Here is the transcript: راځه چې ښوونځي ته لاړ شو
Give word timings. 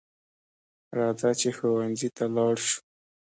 راځه 0.97 1.29
چې 1.39 1.49
ښوونځي 1.57 2.09
ته 2.17 2.25
لاړ 2.35 2.55
شو 2.67 2.79